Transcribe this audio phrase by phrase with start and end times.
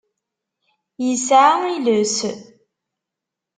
[1.05, 2.17] Yesɛa iles.